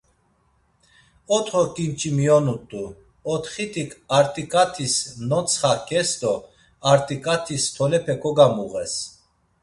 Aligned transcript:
Otxo 1.35 1.63
ǩinçi 1.73 2.09
miyonut̆u, 2.17 2.83
otxitik 3.33 3.91
artiǩatis 4.17 4.95
nontsxaǩes 5.29 6.09
do 6.21 6.33
artiǩatis 6.91 7.63
tolepe 7.75 8.15
kogamuğes. 8.21 8.93